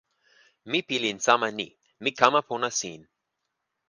mi 0.69 0.79
pilin 0.87 1.19
sama 1.27 1.47
ni: 1.57 1.67
mi 2.03 2.09
kama 2.19 2.39
pona 2.47 2.69
sin. 2.79 3.01